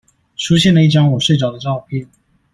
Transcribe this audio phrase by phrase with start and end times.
[0.35, 2.09] 出現了一張我睡著的照片